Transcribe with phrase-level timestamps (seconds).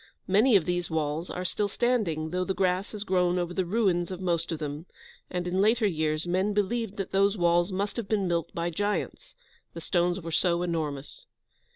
[0.25, 4.09] Many of these walls are still standing, though the grass has grown over the ruins
[4.09, 4.87] of most of them,
[5.29, 9.35] and in later years, men believed that those walls must have been built by giants,
[9.75, 11.27] the stones are so enormous.